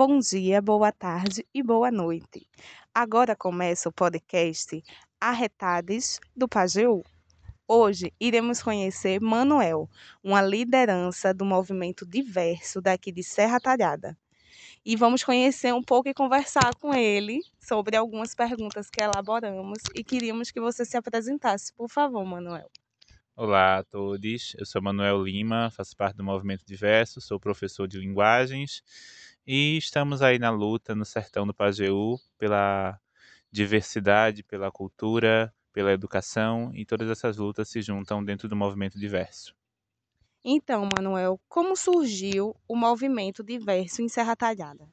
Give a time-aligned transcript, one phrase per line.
[0.00, 2.48] Bom dia, boa tarde e boa noite.
[2.94, 4.80] Agora começa o podcast
[5.20, 7.02] Arretades do Pajeú.
[7.66, 9.90] Hoje iremos conhecer Manuel,
[10.22, 14.16] uma liderança do movimento diverso daqui de Serra Talhada.
[14.86, 20.04] E vamos conhecer um pouco e conversar com ele sobre algumas perguntas que elaboramos e
[20.04, 21.74] queríamos que você se apresentasse.
[21.74, 22.70] Por favor, Manuel.
[23.34, 27.98] Olá a todos, eu sou Manuel Lima, faço parte do Movimento Diverso, sou professor de
[27.98, 28.80] linguagens
[29.50, 33.00] e estamos aí na luta no sertão do Pajeú pela
[33.50, 39.56] diversidade, pela cultura, pela educação e todas essas lutas se juntam dentro do Movimento Diverso.
[40.44, 44.86] Então, Manuel, como surgiu o Movimento Diverso em Serra Talhada?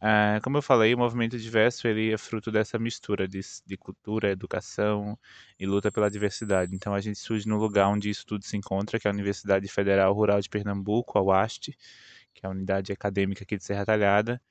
[0.00, 4.30] Ah, como eu falei, o movimento diverso ele é fruto dessa mistura de, de, cultura,
[4.30, 5.18] educação
[5.58, 6.74] e luta pela diversidade.
[6.74, 9.66] Então a gente surge no lugar onde isso tudo se encontra, que é a Universidade
[9.66, 11.76] Federal Rural de Pernambuco, a UAST,
[12.34, 14.42] que é a unidade acadêmica aqui de Serra Talhada.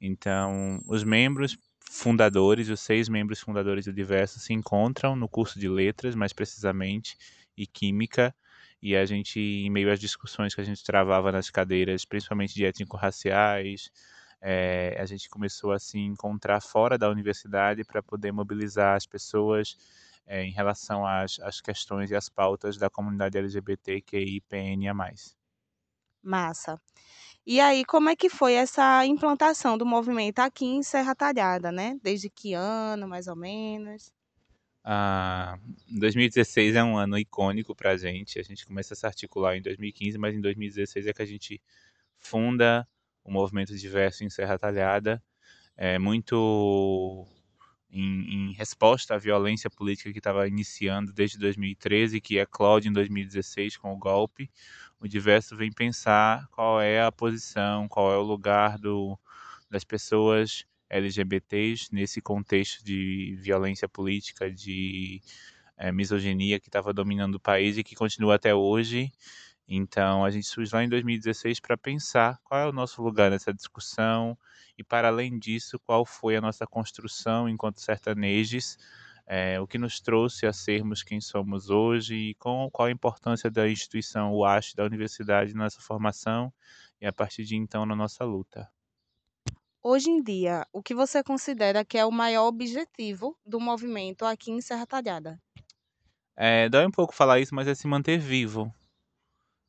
[0.00, 1.58] Então os membros
[1.90, 7.16] fundadores, os seis membros fundadores do Diverso se encontram no curso de letras, mais precisamente,
[7.56, 8.34] e química,
[8.80, 12.64] e a gente, em meio às discussões que a gente travava nas cadeiras, principalmente de
[12.64, 13.90] étnico-raciais,
[14.40, 19.76] é, a gente começou a se encontrar fora da universidade para poder mobilizar as pessoas
[20.26, 25.14] é, em relação às, às questões e às pautas da comunidade LGBTQIPNA+.
[26.22, 26.80] Massa.
[27.44, 31.98] E aí, como é que foi essa implantação do movimento aqui em Serra Talhada, né?
[32.02, 34.12] Desde que ano, mais ou menos?
[34.84, 38.38] Ah, 2016 é um ano icônico para a gente.
[38.38, 41.60] A gente começa a se articular em 2015, mas em 2016 é que a gente
[42.18, 42.86] funda
[43.24, 45.22] o movimento diverso em Serra Talhada,
[45.76, 47.26] é, muito
[47.90, 52.92] em, em, resposta à violência política que estava iniciando desde 2013, que é Cláudio em
[52.92, 54.50] 2016 com o golpe.
[55.02, 59.18] O diverso vem pensar qual é a posição, qual é o lugar do,
[59.68, 65.20] das pessoas LGBTs nesse contexto de violência política, de
[65.76, 69.10] é, misoginia que estava dominando o país e que continua até hoje.
[69.66, 73.52] Então, a gente surge lá em 2016 para pensar qual é o nosso lugar nessa
[73.52, 74.38] discussão
[74.78, 78.78] e, para além disso, qual foi a nossa construção enquanto sertanejos,
[79.34, 83.50] é, o que nos trouxe a sermos quem somos hoje e com, qual a importância
[83.50, 86.52] da instituição UASH, da universidade, na nossa formação
[87.00, 88.70] e, a partir de então, na nossa luta.
[89.82, 94.50] Hoje em dia, o que você considera que é o maior objetivo do movimento aqui
[94.50, 95.40] em Serra Talhada?
[96.36, 98.70] É, dói um pouco falar isso, mas é se manter vivo,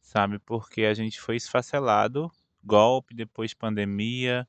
[0.01, 0.39] sabe?
[0.39, 2.29] Porque a gente foi esfacelado,
[2.61, 4.45] golpe, depois pandemia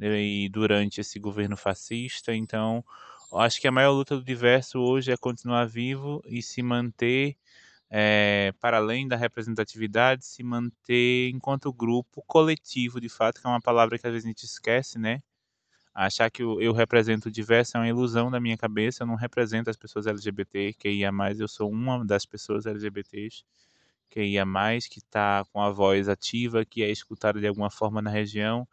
[0.00, 2.34] e durante esse governo fascista.
[2.34, 2.84] Então,
[3.32, 7.36] acho que a maior luta do diverso hoje é continuar vivo e se manter
[7.90, 13.60] é, para além da representatividade, se manter enquanto grupo coletivo, de fato, que é uma
[13.60, 15.22] palavra que às vezes a gente esquece, né?
[15.94, 19.68] Achar que eu, represento o diverso é uma ilusão da minha cabeça, eu não represento
[19.68, 23.44] as pessoas LGBT, que ia mais, eu sou uma das pessoas LGBTs
[24.10, 28.00] que ia mais, que está com a voz ativa, que é escutada de alguma forma
[28.00, 28.66] na região,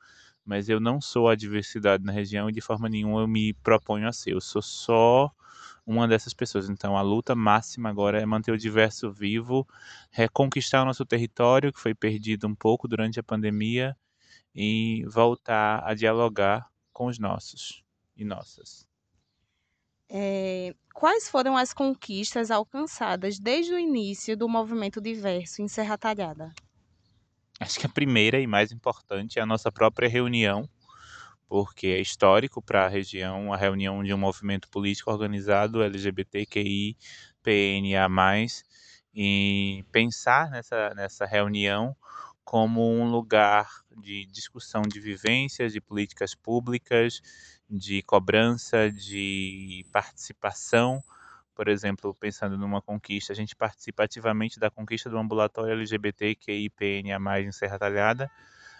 [0.45, 4.07] mas eu não sou a diversidade na região e de forma nenhuma eu me proponho
[4.07, 4.33] a ser.
[4.33, 5.31] Eu sou só
[5.85, 6.69] uma dessas pessoas.
[6.69, 9.67] Então a luta máxima agora é manter o diverso vivo,
[10.11, 13.95] reconquistar o nosso território que foi perdido um pouco durante a pandemia
[14.53, 17.83] e voltar a dialogar com os nossos
[18.15, 18.87] e nossas.
[20.09, 26.53] É, quais foram as conquistas alcançadas desde o início do movimento diverso em Serra Talhada?
[27.59, 30.69] Acho que a primeira e mais importante é a nossa própria reunião,
[31.47, 36.97] porque é histórico para a região a reunião de um movimento político organizado LGBTQI,
[37.43, 38.07] PNA+,
[39.15, 41.95] e pensar nessa, nessa reunião
[42.43, 43.67] como um lugar
[43.97, 47.21] de discussão de vivências, de políticas públicas,
[47.69, 51.03] de cobrança, de participação.
[51.55, 57.51] Por exemplo, pensando numa conquista, a gente participa ativamente da conquista do ambulatório LGBTQIPNA+, em
[57.51, 58.29] Serra Talhada,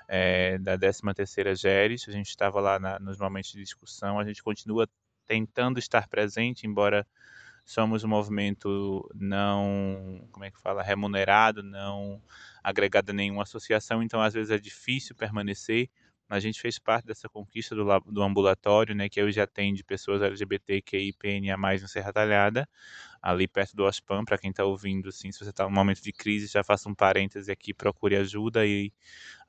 [0.07, 4.43] é, da 13ª GERES, a gente estava lá na, nos momentos de discussão, a gente
[4.43, 4.87] continua
[5.25, 7.07] tentando estar presente, embora
[7.65, 12.21] somos um movimento não, como é que fala, remunerado, não
[12.63, 15.89] agregado a nenhuma associação, então às vezes é difícil permanecer,
[16.29, 21.75] a gente fez parte dessa conquista do, do ambulatório, né, que hoje atende pessoas LGBTQIPNA+,
[21.75, 22.67] em Serra Talhada,
[23.21, 26.11] ali perto do OSPAM, para quem está ouvindo, assim, se você está num momento de
[26.11, 28.91] crise, já faça um parêntese aqui, procure ajuda, e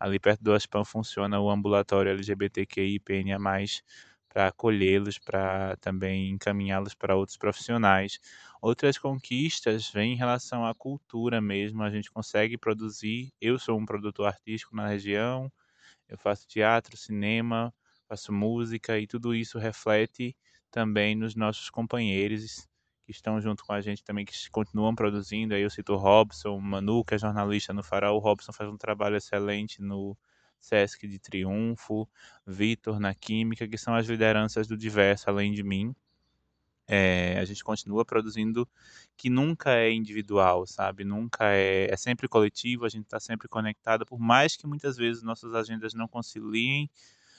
[0.01, 3.39] ali perto do OSPAM funciona o ambulatório LGBTQIPNA+,
[4.29, 8.19] para acolhê-los, para também encaminhá-los para outros profissionais.
[8.61, 13.87] Outras conquistas vêm em relação à cultura mesmo, a gente consegue produzir, eu sou um
[13.87, 15.51] produtor artístico na região,
[16.09, 17.73] Eu faço teatro, cinema,
[18.09, 20.37] faço música e tudo isso reflete
[20.71, 22.69] também nos nossos companheiros
[23.05, 25.55] que estão junto com a gente também, que continuam produzindo.
[25.55, 28.17] Aí eu cito o Robson, Manu, que é jornalista no Farol.
[28.17, 30.17] O Robson faz um trabalho excelente no
[30.61, 32.09] Sesc de Triunfo,
[32.45, 35.95] Vitor na Química, que são as lideranças do diverso, além de mim.
[36.89, 38.69] É, a gente continua produzindo
[39.17, 41.05] que nunca é individual, sabe?
[41.05, 45.23] Nunca é, é sempre coletivo, a gente está sempre conectado, por mais que muitas vezes
[45.23, 46.89] nossas agendas não conciliem,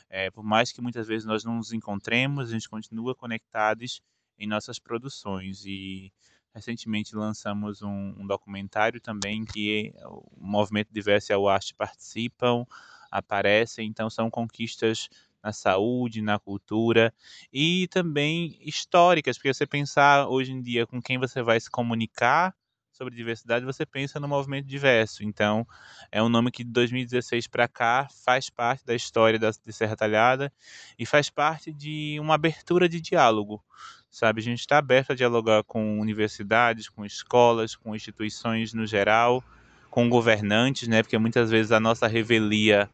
[0.09, 4.01] é, por mais que muitas vezes nós não nos encontremos, a gente continua conectados
[4.37, 6.11] em nossas produções e
[6.53, 12.65] recentemente lançamos um, um documentário também que o Movimento Diverso e a UAST participam,
[13.11, 15.07] aparecem, então são conquistas
[15.47, 17.13] na saúde, na cultura
[17.51, 22.53] e também históricas, porque você pensar hoje em dia com quem você vai se comunicar
[22.91, 25.23] sobre diversidade, você pensa no movimento diverso.
[25.23, 25.65] Então,
[26.11, 29.95] é um nome que de 2016 para cá faz parte da história da, de Serra
[29.95, 30.51] Talhada
[30.97, 33.63] e faz parte de uma abertura de diálogo.
[34.09, 39.43] Sabe, a gente está aberto a dialogar com universidades, com escolas, com instituições no geral,
[39.91, 41.03] com governantes, né?
[41.03, 42.89] Porque muitas vezes a nossa revelia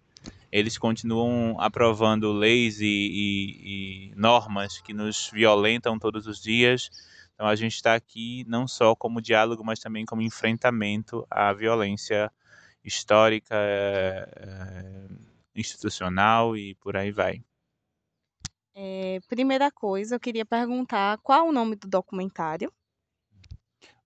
[0.54, 6.92] eles continuam aprovando leis e, e, e normas que nos violentam todos os dias.
[7.34, 12.32] Então a gente está aqui não só como diálogo, mas também como enfrentamento à violência
[12.84, 15.08] histórica, é,
[15.56, 17.44] institucional e por aí vai.
[18.76, 22.72] É, primeira coisa, eu queria perguntar qual o nome do documentário?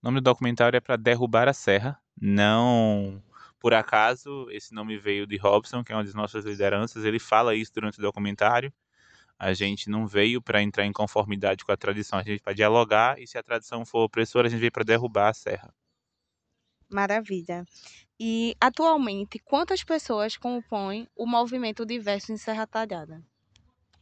[0.02, 2.00] nome do documentário é para Derrubar a Serra.
[2.18, 3.22] Não
[3.58, 7.04] por acaso, esse nome veio de Robson, que é uma das nossas lideranças.
[7.04, 8.72] Ele fala isso durante o documentário.
[9.38, 13.20] A gente não veio para entrar em conformidade com a tradição, a gente para dialogar.
[13.20, 15.72] E se a tradição for opressora, a gente veio para derrubar a serra.
[16.88, 17.64] Maravilha.
[18.18, 23.22] E atualmente, quantas pessoas compõem o movimento diverso em Serra Talhada?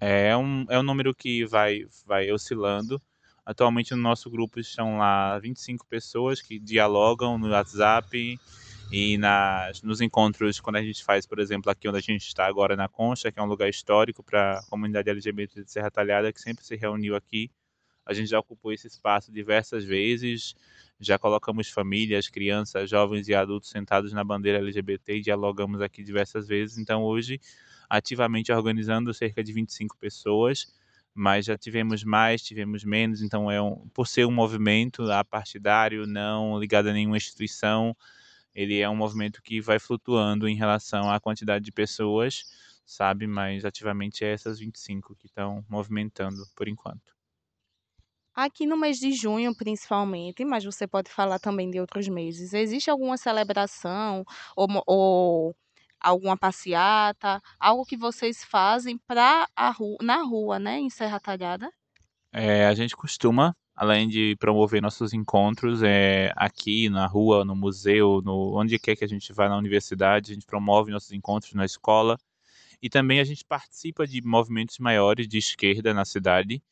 [0.01, 3.01] É um, é um número que vai, vai oscilando.
[3.45, 8.39] Atualmente no nosso grupo estão lá 25 pessoas que dialogam no WhatsApp,
[8.91, 12.47] e nas, nos encontros, quando a gente faz, por exemplo, aqui onde a gente está
[12.47, 16.33] agora na Concha, que é um lugar histórico para a comunidade LGBT de Serra Talhada,
[16.33, 17.51] que sempre se reuniu aqui,
[18.07, 20.55] a gente já ocupou esse espaço diversas vezes,
[21.01, 26.47] já colocamos famílias, crianças, jovens e adultos sentados na bandeira LGBT e dialogamos aqui diversas
[26.47, 26.79] vezes.
[26.79, 27.41] Então, hoje,
[27.91, 30.73] ativamente organizando cerca de 25 pessoas,
[31.13, 33.23] mas já tivemos mais, tivemos menos.
[33.23, 37.97] Então, é um, por ser um movimento apartidário, não ligado a nenhuma instituição,
[38.57, 42.45] ele é um movimento que vai flutuando em relação à quantidade de pessoas,
[42.87, 43.27] sabe?
[43.27, 47.15] Mas ativamente é essas 25 que estão movimentando por enquanto.
[48.35, 52.91] Aqui no mês de junho, principalmente, mas você pode falar também de outros meses, existe
[52.91, 54.25] alguma celebração
[54.55, 55.57] ou, ou
[55.99, 59.47] alguma passeata, algo que vocês fazem pra
[59.79, 61.71] ru na rua, né, em Serra Talhada?
[62.33, 68.23] É, a gente costuma além de promover nossos encontros é, aqui na rua, no museu,
[68.25, 71.65] no, onde quer que a gente vá na universidade, a gente promove nossos encontros na
[71.67, 72.19] escola
[72.83, 76.63] e também a gente participa de movimentos maiores de esquerda na cidade.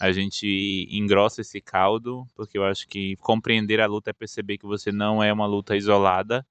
[0.00, 4.66] A gente engrossa esse caldo, porque eu acho que compreender a luta é perceber que
[4.66, 6.46] você não é uma luta isolada,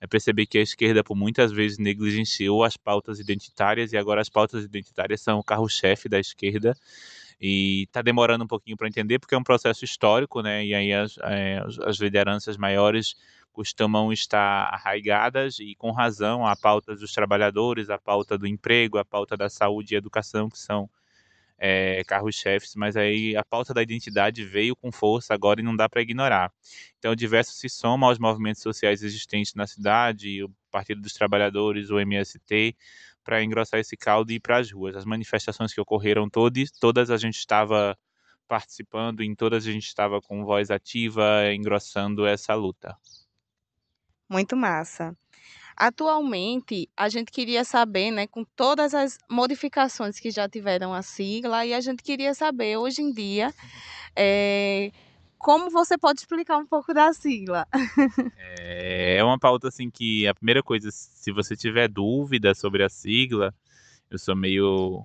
[0.00, 4.28] é perceber que a esquerda por muitas vezes negligenciou as pautas identitárias e agora as
[4.28, 6.76] pautas identitárias são o carro-chefe da esquerda
[7.40, 10.64] e está demorando um pouquinho para entender porque é um processo histórico, né?
[10.64, 13.14] E aí as, é, as lideranças maiores
[13.52, 19.04] costumam estar arraigadas e com razão a pauta dos trabalhadores, a pauta do emprego, a
[19.04, 20.88] pauta da saúde e educação que são
[21.58, 25.88] é, carros-chefes, mas aí a pauta da identidade veio com força agora e não dá
[25.88, 26.52] para ignorar.
[26.98, 31.90] Então, o diverso se soma aos movimentos sociais existentes na cidade, o Partido dos Trabalhadores,
[31.90, 32.76] o MST,
[33.26, 34.94] para engrossar esse caldo e ir para as ruas.
[34.94, 37.98] As manifestações que ocorreram todas, todas a gente estava
[38.46, 42.96] participando, em todas a gente estava com voz ativa, engrossando essa luta.
[44.30, 45.16] Muito massa.
[45.76, 51.66] Atualmente, a gente queria saber, né, com todas as modificações que já tiveram a sigla,
[51.66, 53.52] e a gente queria saber, hoje em dia,
[54.16, 54.90] é,
[55.38, 57.66] como você pode explicar um pouco da sigla?
[58.36, 62.88] É, é uma pauta assim que a primeira coisa, se você tiver dúvida sobre a
[62.88, 63.54] sigla,
[64.10, 65.04] eu sou meio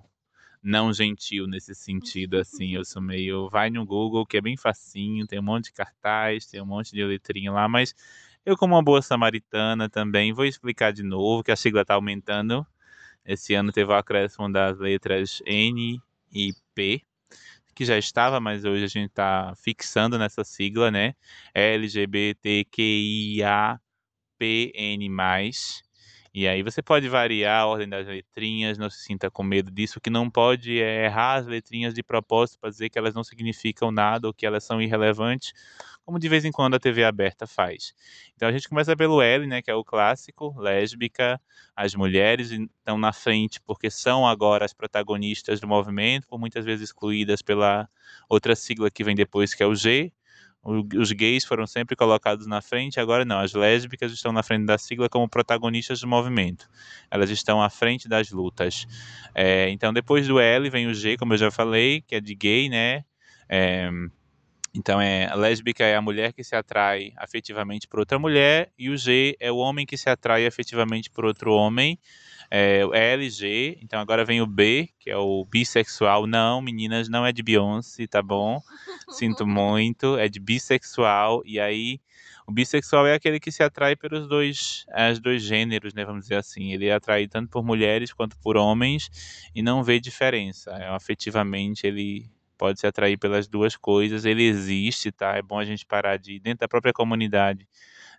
[0.61, 5.25] não gentil nesse sentido, assim, eu sou meio vai no Google, que é bem facinho,
[5.25, 7.95] tem um monte de cartaz, tem um monte de letrinha lá, mas
[8.45, 12.65] eu como uma boa samaritana também vou explicar de novo que a sigla está aumentando.
[13.25, 17.03] Esse ano teve o acréscimo das letras N e P,
[17.73, 21.15] que já estava, mas hoje a gente está fixando nessa sigla, né?
[21.53, 22.61] LGBTQIAPN+.
[26.33, 29.99] E aí você pode variar a ordem das letrinhas, não se sinta com medo disso.
[29.99, 33.23] O que não pode é errar as letrinhas de propósito para dizer que elas não
[33.23, 35.51] significam nada ou que elas são irrelevantes,
[36.05, 37.93] como de vez em quando a TV aberta faz.
[38.36, 41.39] Então a gente começa pelo L, né, que é o clássico, lésbica.
[41.75, 46.89] As mulheres estão na frente porque são agora as protagonistas do movimento, por muitas vezes
[46.89, 47.88] excluídas pela
[48.29, 50.12] outra sigla que vem depois, que é o G,
[50.63, 53.39] os gays foram sempre colocados na frente, agora não.
[53.39, 56.70] As lésbicas estão na frente da sigla como protagonistas do movimento.
[57.10, 58.86] Elas estão à frente das lutas.
[59.34, 62.36] É, então, depois do L vem o G, como eu já falei, que é de
[62.36, 63.03] gay, né?
[63.50, 63.89] É,
[64.73, 68.89] então, é, a lésbica é a mulher que se atrai afetivamente por outra mulher, e
[68.89, 71.99] o G é o homem que se atrai afetivamente por outro homem
[72.53, 76.27] é, é LG, então agora vem o B, que é o bissexual.
[76.27, 78.61] Não, meninas, não é de Beyoncé, tá bom?
[79.09, 81.41] Sinto muito, é de bissexual.
[81.45, 82.01] E aí,
[82.45, 86.03] o bissexual é aquele que se atrai pelos dois, os dois gêneros, né?
[86.03, 86.73] Vamos dizer assim.
[86.73, 89.09] Ele é atraído tanto por mulheres quanto por homens
[89.55, 90.71] e não vê diferença.
[90.71, 92.29] É, afetivamente, ele
[92.62, 94.24] pode se atrair pelas duas coisas.
[94.24, 95.36] Ele existe, tá?
[95.36, 97.68] É bom a gente parar de, dentro da própria comunidade,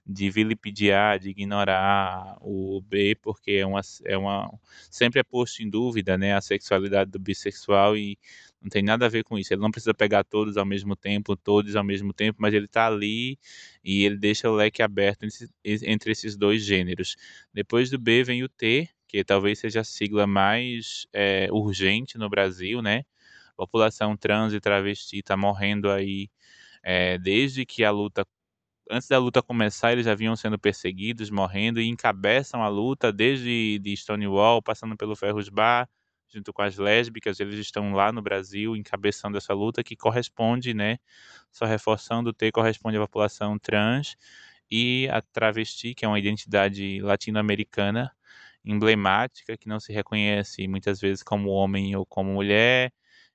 [0.04, 4.52] de vilipendiar, de ignorar o B, porque é uma, é uma
[4.90, 8.18] sempre é posto em dúvida, né, a sexualidade do bissexual e
[8.60, 9.54] não tem nada a ver com isso.
[9.54, 12.88] Ele não precisa pegar todos ao mesmo tempo, todos ao mesmo tempo, mas ele está
[12.88, 13.38] ali
[13.84, 15.24] e ele deixa o leque aberto
[15.64, 17.14] entre esses dois gêneros.
[17.54, 22.28] Depois do B vem o T, que talvez seja a sigla mais é, urgente no
[22.28, 23.04] Brasil, né?
[23.66, 26.28] População trans e travesti está morrendo aí
[26.82, 28.26] é, desde que a luta
[28.90, 33.78] antes da luta começar, eles já vinham sendo perseguidos, morrendo e encabeçam a luta desde
[33.78, 35.88] de Stonewall, passando pelo Ferros Bar,
[36.28, 40.98] junto com as lésbicas, eles estão lá no Brasil encabeçando essa luta que corresponde, né,
[41.52, 44.16] só reforçando o T corresponde à população trans
[44.70, 48.12] e a travesti, que é uma identidade latino-americana
[48.64, 52.92] emblemática que não se reconhece muitas vezes como homem ou como mulher,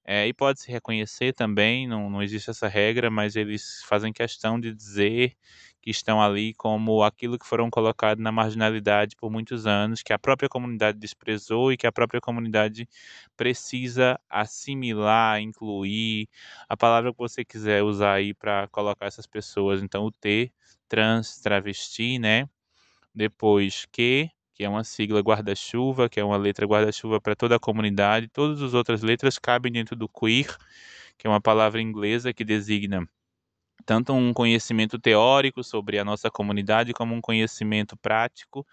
[0.08, 4.60] é, e pode se reconhecer também, não, não existe essa regra, mas eles fazem questão
[4.60, 5.36] de dizer
[5.82, 10.20] que estão ali como aquilo que foram colocados na marginalidade por muitos anos, que a
[10.20, 12.88] própria comunidade desprezou e que a própria comunidade
[13.36, 16.30] precisa assimilar, incluir,
[16.70, 19.82] a palavra que você quiser usar aí para colocar essas pessoas.
[19.84, 20.52] Então, o T,
[20.88, 22.50] trans, travesti, né?
[23.16, 27.60] Depois, que, que é uma sigla guarda-chuva, que é uma letra guarda-chuva para toda a
[27.60, 28.28] comunidade.
[28.28, 30.58] Todas as outras letras cabem dentro do queer,
[31.16, 33.08] que é uma palavra inglesa que designa
[33.86, 38.66] tanto um conhecimento teórico sobre a nossa comunidade como um conhecimento prático,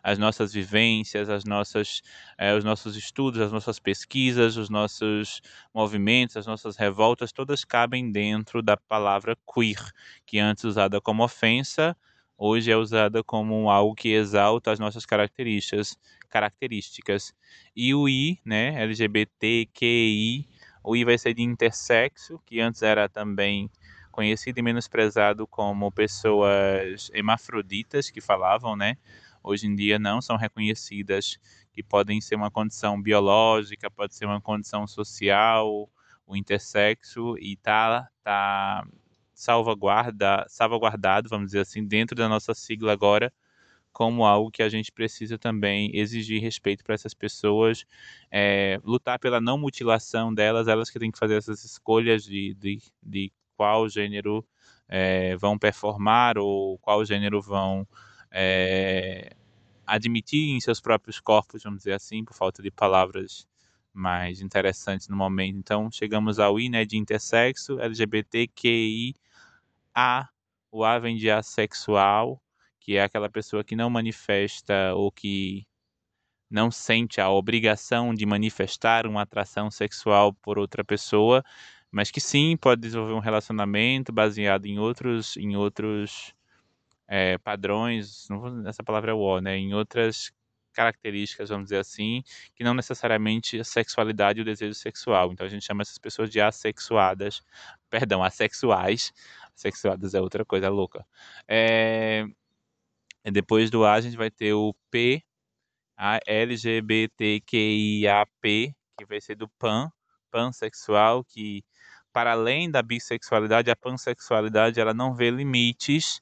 [0.00, 2.02] as nossas vivências, as nossas,
[2.38, 5.42] eh, os nossos estudos, as nossas pesquisas, os nossos
[5.74, 9.90] movimentos, as nossas revoltas, todas cabem dentro da palavra queer,
[10.24, 11.96] que antes usada como ofensa,
[12.36, 15.96] hoje é usada como algo que exalta as nossas características,
[16.28, 17.34] características.
[17.74, 20.48] E o I, né, LGBTQI,
[20.82, 23.70] o I vai ser de intersexo, que antes era também
[24.10, 28.96] conhecido e menosprezado como pessoas hermafroditas que falavam, né?
[29.42, 31.38] Hoje em dia não são reconhecidas,
[31.72, 35.88] que podem ser uma condição biológica, pode ser uma condição social,
[36.26, 38.86] o intersexo e tá tá
[39.34, 43.32] salvaguarda, salvaguardado, vamos dizer assim, dentro da nossa sigla agora,
[43.92, 47.84] como algo que a gente precisa também exigir respeito para essas pessoas,
[48.30, 52.80] é, lutar pela não mutilação delas, elas que têm que fazer essas escolhas de, de,
[53.02, 54.44] de qual gênero
[54.88, 57.86] é, vão performar ou qual gênero vão
[58.30, 59.34] é,
[59.86, 63.46] admitir em seus próprios corpos, vamos dizer assim, por falta de palavras
[63.92, 65.56] mais interessantes no momento.
[65.58, 69.14] Então, chegamos ao I, né, de intersexo, LGBTQI,
[69.94, 70.28] a,
[70.70, 72.42] o A vem de assexual,
[72.80, 75.66] que é aquela pessoa que não manifesta ou que
[76.50, 81.42] não sente a obrigação de manifestar uma atração sexual por outra pessoa,
[81.90, 86.34] mas que sim pode desenvolver um relacionamento baseado em outros, em outros
[87.08, 90.32] é, padrões, não vou, essa palavra é o, né, em outras
[90.72, 92.22] características, vamos dizer assim,
[92.54, 95.32] que não necessariamente a sexualidade e o desejo sexual.
[95.32, 97.42] Então a gente chama essas pessoas de assexuadas,
[97.90, 99.12] perdão, assexuais.
[99.54, 101.06] Sexuadas é outra coisa louca.
[101.46, 102.24] É,
[103.30, 105.22] depois do A a gente vai ter o P,
[105.96, 107.44] a LGBTQIAP,
[108.98, 109.90] que vai ser do pan,
[110.30, 111.62] pansexual, que
[112.12, 116.20] para além da bissexualidade, a pansexualidade ela não vê limites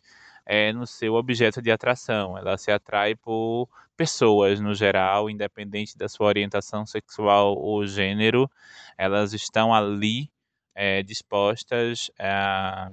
[0.52, 2.36] é, no seu objeto de atração.
[2.36, 8.50] Ela se atrai por pessoas no geral, independente da sua orientação sexual ou gênero,
[8.98, 10.28] elas estão ali
[10.74, 12.90] é, dispostas a,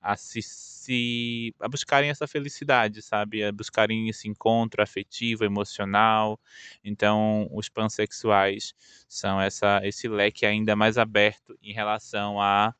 [0.00, 3.44] a se, se a buscarem essa felicidade, sabe?
[3.44, 6.40] A buscarem esse encontro afetivo, emocional.
[6.82, 8.72] Então, os pansexuais
[9.06, 12.74] são essa esse leque ainda mais aberto em relação à,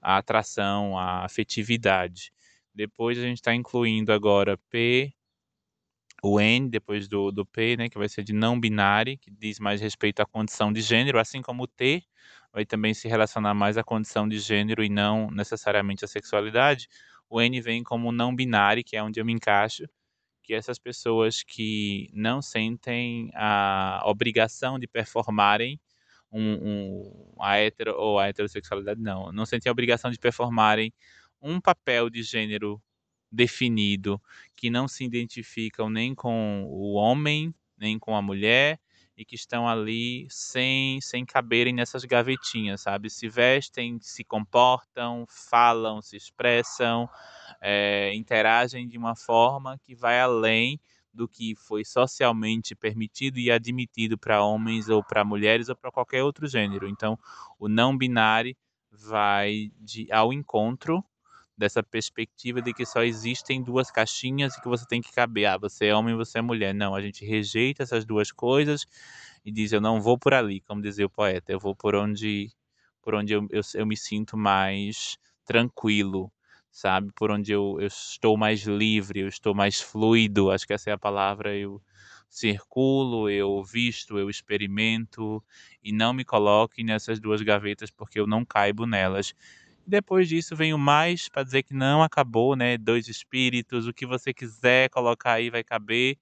[0.00, 2.32] à atração, à afetividade.
[2.74, 5.12] Depois a gente está incluindo agora P,
[6.22, 9.58] o N depois do, do P, né, que vai ser de não binário, que diz
[9.58, 12.04] mais respeito à condição de gênero, assim como o T
[12.52, 16.86] vai também se relacionar mais à condição de gênero e não necessariamente à sexualidade.
[17.28, 19.84] O N vem como não binário, que é onde eu me encaixo,
[20.42, 25.80] que essas pessoas que não sentem a obrigação de performarem
[26.30, 30.92] um, um, a hetero ou a heterossexualidade, não, não sentem a obrigação de performarem
[31.42, 32.80] um papel de gênero
[33.30, 34.20] definido,
[34.56, 38.78] que não se identificam nem com o homem, nem com a mulher,
[39.16, 43.10] e que estão ali sem, sem caberem nessas gavetinhas, sabe?
[43.10, 47.08] Se vestem, se comportam, falam, se expressam,
[47.60, 50.80] é, interagem de uma forma que vai além
[51.12, 56.22] do que foi socialmente permitido e admitido para homens ou para mulheres ou para qualquer
[56.22, 56.88] outro gênero.
[56.88, 57.18] Então,
[57.58, 58.56] o não binário
[58.90, 61.04] vai de, ao encontro
[61.62, 65.46] dessa perspectiva de que só existem duas caixinhas e que você tem que caber.
[65.46, 66.74] Ah, você é homem, você é mulher.
[66.74, 68.84] Não, a gente rejeita essas duas coisas
[69.44, 72.50] e diz: eu não vou por ali, como dizia o poeta, eu vou por onde,
[73.02, 76.32] por onde eu, eu, eu me sinto mais tranquilo,
[76.70, 77.10] sabe?
[77.14, 80.50] Por onde eu, eu estou mais livre, eu estou mais fluido.
[80.50, 81.56] Acho que essa é a palavra.
[81.56, 81.80] Eu
[82.28, 85.42] circulo, eu visto, eu experimento
[85.82, 89.34] e não me coloque nessas duas gavetas porque eu não caibo nelas.
[89.86, 92.78] Depois disso vem o mais para dizer que não acabou, né?
[92.78, 96.16] Dois espíritos, o que você quiser colocar aí vai caber.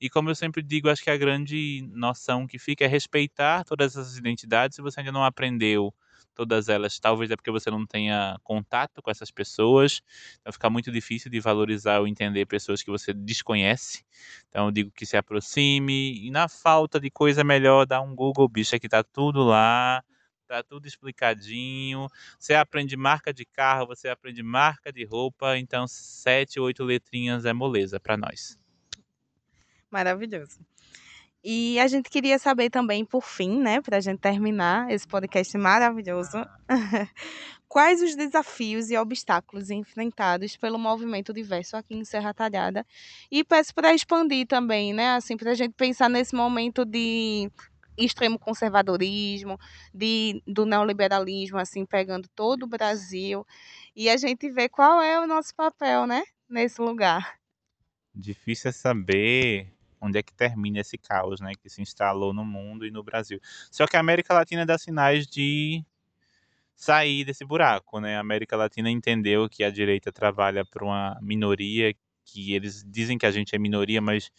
[0.00, 3.96] E como eu sempre digo, acho que a grande noção que fica é respeitar todas
[3.96, 4.74] essas identidades.
[4.76, 5.94] Se você ainda não aprendeu
[6.34, 10.02] todas elas, talvez é porque você não tenha contato com essas pessoas.
[10.40, 14.04] Então fica muito difícil de valorizar ou entender pessoas que você desconhece.
[14.48, 18.48] Então eu digo que se aproxime e na falta de coisa melhor, dá um Google,
[18.48, 20.02] bicho, que tá tudo lá
[20.46, 22.08] tá tudo explicadinho.
[22.38, 27.52] Você aprende marca de carro, você aprende marca de roupa, então sete, oito letrinhas é
[27.52, 28.58] moleza para nós.
[29.90, 30.60] Maravilhoso.
[31.46, 35.58] E a gente queria saber também, por fim, né, para a gente terminar esse podcast
[35.58, 36.38] maravilhoso,
[37.68, 42.86] quais os desafios e obstáculos enfrentados pelo movimento diverso aqui em Serra Talhada.
[43.30, 47.50] E peço para expandir também, né, assim, para a gente pensar nesse momento de
[47.96, 49.58] extremo conservadorismo,
[49.92, 53.46] de, do neoliberalismo, assim, pegando todo o Brasil,
[53.94, 57.38] e a gente vê qual é o nosso papel, né, nesse lugar.
[58.14, 62.86] Difícil é saber onde é que termina esse caos, né, que se instalou no mundo
[62.86, 63.40] e no Brasil.
[63.70, 65.84] Só que a América Latina dá sinais de
[66.76, 68.16] sair desse buraco, né?
[68.16, 73.26] A América Latina entendeu que a direita trabalha para uma minoria, que eles dizem que
[73.26, 74.30] a gente é minoria, mas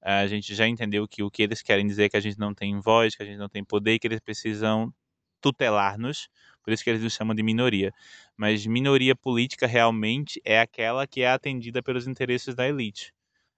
[0.00, 2.54] a gente já entendeu que o que eles querem dizer é que a gente não
[2.54, 4.92] tem voz, que a gente não tem poder e que eles precisam
[5.40, 6.28] tutelar-nos,
[6.62, 7.92] por isso que eles nos chamam de minoria.
[8.36, 13.12] Mas minoria política realmente é aquela que é atendida pelos interesses da elite.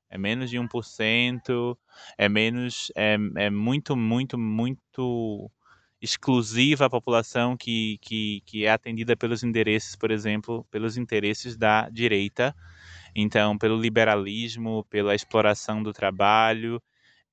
[0.08, 1.76] É menos de 1%,
[2.18, 5.50] é menos, é, é muito, muito, muito
[6.00, 11.88] exclusiva a população que, que, que é atendida pelos interesses, por exemplo, pelos interesses da
[11.90, 12.54] direita,
[13.14, 16.80] então, pelo liberalismo, pela exploração do trabalho,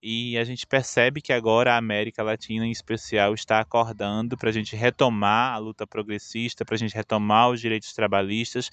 [0.01, 4.53] e a gente percebe que agora a América Latina, em especial, está acordando para a
[4.53, 8.69] gente retomar a luta progressista, para a gente retomar os direitos trabalhistas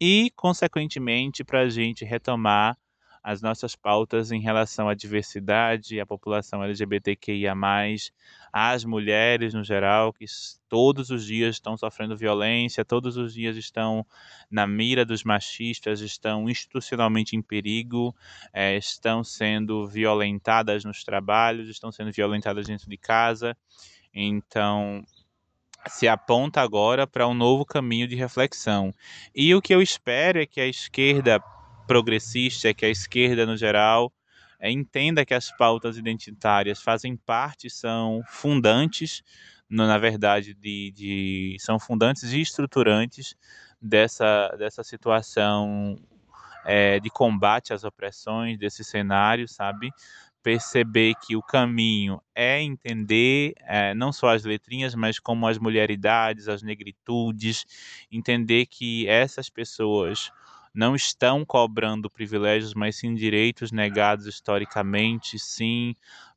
[0.00, 2.78] e, consequentemente, para a gente retomar
[3.22, 7.54] as nossas pautas em relação à diversidade, à população LGBTQIA,
[8.52, 10.24] às mulheres no geral, que
[10.68, 14.06] todos os dias estão sofrendo violência, todos os dias estão
[14.50, 18.14] na mira dos machistas, estão institucionalmente em perigo,
[18.52, 23.56] é, estão sendo violentadas nos trabalhos, estão sendo violentadas dentro de casa.
[24.14, 25.04] Então,
[25.88, 28.92] se aponta agora para um novo caminho de reflexão.
[29.34, 31.42] E o que eu espero é que a esquerda
[31.90, 34.12] progressista, é que a esquerda no geral
[34.60, 39.24] é, entenda que as pautas identitárias fazem parte, são fundantes,
[39.68, 43.34] no, na verdade, de, de, são fundantes e estruturantes
[43.82, 45.96] dessa, dessa situação
[46.64, 49.90] é, de combate às opressões, desse cenário, sabe?
[50.44, 56.46] Perceber que o caminho é entender é, não só as letrinhas, mas como as mulheridades,
[56.46, 57.66] as negritudes,
[58.12, 60.30] entender que essas pessoas
[60.74, 65.94] não estão cobrando privilégios, mas sim direitos negados historicamente, sim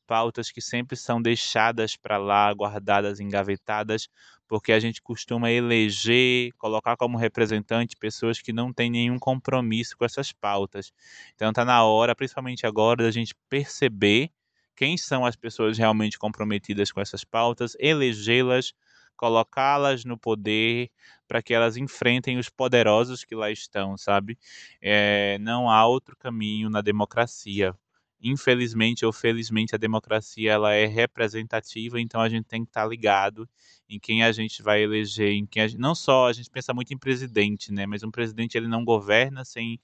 [0.08, 4.08] pautas que sempre são deixadas para lá, guardadas, engavetadas,
[4.48, 10.06] porque a gente costuma eleger, colocar como representante pessoas que não têm nenhum compromisso com
[10.06, 10.92] essas pautas.
[11.36, 14.30] Então está na hora, principalmente agora, da gente perceber
[14.76, 18.74] quem são as pessoas realmente comprometidas com essas pautas, elegê-las,
[19.16, 20.90] colocá-las no poder
[21.28, 24.38] para que elas enfrentem os poderosos que lá estão, sabe?
[24.82, 27.76] É, não há outro caminho na democracia.
[28.22, 33.50] Infelizmente ou felizmente a democracia ela é representativa, então a gente tem que estar ligado
[33.90, 36.94] em quem a gente vai eleger, em quem gente, não só a gente pensa muito
[36.94, 37.86] em presidente, né?
[37.86, 39.80] Mas um presidente ele não governa sem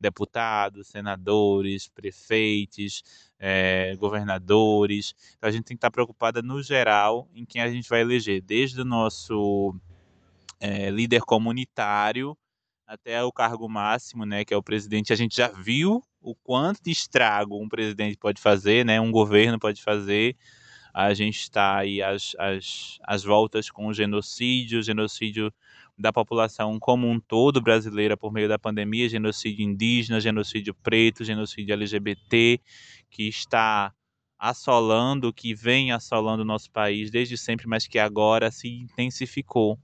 [0.00, 3.02] deputados, senadores, prefeitos,
[3.38, 5.14] é, governadores.
[5.36, 8.42] Então a gente tem que estar preocupada no geral em quem a gente vai eleger,
[8.42, 9.74] desde o nosso
[10.60, 12.36] é, líder comunitário
[12.86, 15.12] até o cargo máximo, né, que é o presidente.
[15.12, 19.58] A gente já viu o quanto de estrago um presidente pode fazer, né, um governo
[19.58, 20.36] pode fazer.
[20.94, 25.52] A gente está aí às, às, às voltas com o genocídio, genocídio
[25.98, 31.72] da população como um todo brasileira por meio da pandemia, genocídio indígena, genocídio preto, genocídio
[31.72, 32.60] LGBT,
[33.10, 33.92] que está
[34.38, 39.78] assolando, que vem assolando o nosso país desde sempre, mas que agora se intensificou,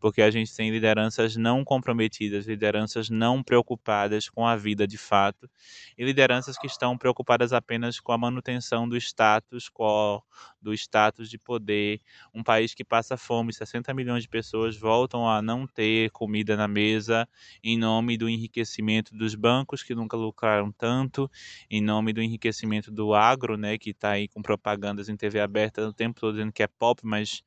[0.00, 5.48] porque a gente tem lideranças não comprometidas, lideranças não preocupadas com a vida de fato,
[5.96, 10.22] e lideranças que estão preocupadas apenas com a manutenção do status quo,
[10.60, 12.00] do status de poder.
[12.34, 16.68] Um país que passa fome, 60 milhões de pessoas voltam a não ter comida na
[16.68, 17.28] mesa
[17.62, 21.30] em nome do enriquecimento dos bancos que nunca lucraram tanto,
[21.70, 25.86] em nome do enriquecimento do agro, né, que está aí com propagandas em TV aberta
[25.86, 27.42] o tempo todo dizendo que é pop, mas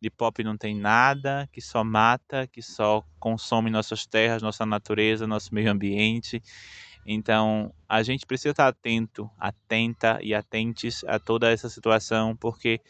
[0.00, 5.26] de pop não tem nada, que só mata, que só consome nossas terras, nossa natureza,
[5.26, 6.42] nosso meio ambiente.
[7.06, 12.80] Então, a gente precisa estar atento, atenta e atentes a toda essa situação, porque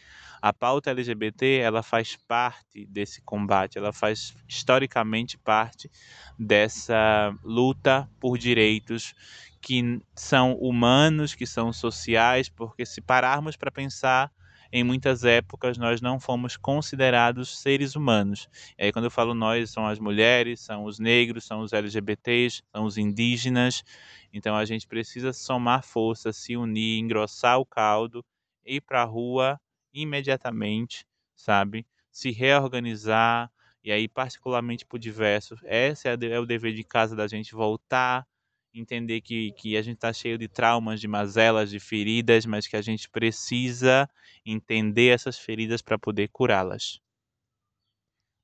[0.41, 5.91] a pauta LGBT, ela faz parte desse combate, ela faz historicamente parte
[6.39, 9.15] dessa luta por direitos
[9.61, 14.31] que são humanos, que são sociais, porque se pararmos para pensar
[14.77, 18.49] em muitas épocas nós não fomos considerados seres humanos.
[18.77, 22.61] E aí quando eu falo nós, são as mulheres, são os negros, são os LGBTs,
[22.75, 23.85] são os indígenas.
[24.33, 28.25] Então a gente precisa somar força, se unir, engrossar o caldo,
[28.67, 29.61] ir para a rua
[29.93, 31.07] imediatamente,
[31.37, 31.87] sabe?
[32.11, 33.53] Se reorganizar,
[33.85, 38.27] e aí particularmente por diversos, esse é, é o dever de casa da gente voltar
[38.75, 42.77] entender que, que a gente está cheio de traumas, de mazelas, de feridas, mas que
[42.77, 44.09] a gente precisa
[44.45, 47.01] entender essas feridas para poder curá-las.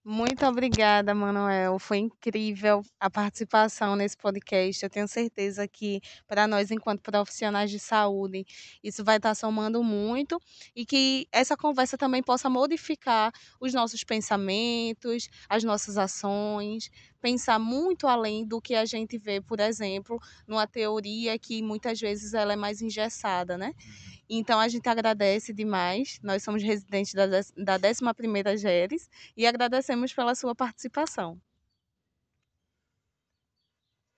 [0.03, 1.79] Muito obrigada, Manuel.
[1.79, 4.83] Foi incrível a participação nesse podcast.
[4.83, 8.47] Eu tenho certeza que para nós, enquanto profissionais de saúde,
[8.83, 10.41] isso vai estar somando muito
[10.75, 16.89] e que essa conversa também possa modificar os nossos pensamentos, as nossas ações,
[17.21, 22.35] pensar muito além do que a gente vê, por exemplo, numa teoria que muitas vezes
[22.35, 23.69] ela é mais engessada, né?
[23.69, 24.21] Uhum.
[24.29, 26.19] Então a gente agradece demais.
[26.23, 31.41] Nós somos residentes da, da 11ª GERES e agradecemos pela sua participação.